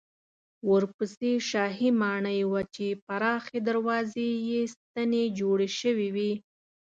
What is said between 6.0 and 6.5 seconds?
وې.